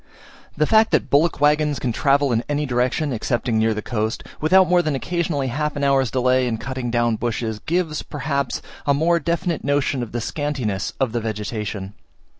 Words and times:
The 0.57 0.65
fact 0.65 0.89
that 0.93 1.11
bullock 1.11 1.39
waggons 1.39 1.77
can 1.77 1.91
travel 1.91 2.31
in 2.31 2.43
any 2.49 2.65
direction, 2.65 3.13
excepting 3.13 3.59
near 3.59 3.75
the 3.75 3.83
coast, 3.83 4.23
without 4.39 4.67
more 4.67 4.81
than 4.81 4.95
occasionally 4.95 5.49
half 5.49 5.75
an 5.75 5.83
hour's 5.83 6.09
delay 6.09 6.47
in 6.47 6.57
cutting 6.57 6.89
down 6.89 7.17
bushes, 7.17 7.59
gives, 7.59 8.01
perhaps, 8.01 8.63
a 8.87 8.95
more 8.95 9.19
definite 9.19 9.63
notion 9.63 10.01
of 10.01 10.11
the 10.11 10.19
scantiness 10.19 10.91
of 10.99 11.11
the 11.11 11.21
vegetation. 11.21 11.93